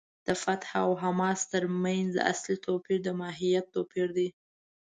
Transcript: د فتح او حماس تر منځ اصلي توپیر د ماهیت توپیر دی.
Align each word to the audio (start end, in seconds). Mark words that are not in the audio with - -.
د 0.27 0.29
فتح 0.43 0.69
او 0.85 0.89
حماس 1.03 1.39
تر 1.53 1.63
منځ 1.83 2.11
اصلي 2.31 2.55
توپیر 2.65 2.99
د 3.03 3.09
ماهیت 3.19 3.65
توپیر 3.75 4.07
دی. 4.17 4.27